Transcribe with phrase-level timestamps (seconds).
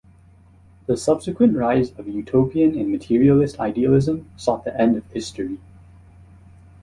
[0.87, 5.59] The subsequent rise of utopian and materialist idealism sought the end of history.